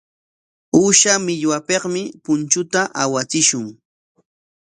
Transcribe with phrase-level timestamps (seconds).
[0.81, 3.65] Uusha millwapikmi punchuta awachishun.